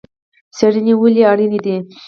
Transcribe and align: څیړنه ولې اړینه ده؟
څیړنه 0.57 0.93
ولې 1.01 1.23
اړینه 1.31 1.59
ده؟ 1.65 1.75